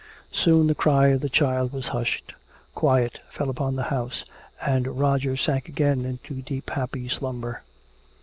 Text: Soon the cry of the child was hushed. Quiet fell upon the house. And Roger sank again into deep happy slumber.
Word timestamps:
Soon 0.31 0.65
the 0.65 0.73
cry 0.73 1.09
of 1.09 1.21
the 1.21 1.29
child 1.29 1.71
was 1.71 1.89
hushed. 1.89 2.33
Quiet 2.73 3.19
fell 3.29 3.51
upon 3.51 3.75
the 3.75 3.83
house. 3.93 4.25
And 4.59 4.97
Roger 4.99 5.37
sank 5.37 5.69
again 5.69 6.05
into 6.05 6.41
deep 6.41 6.71
happy 6.71 7.07
slumber. 7.07 7.61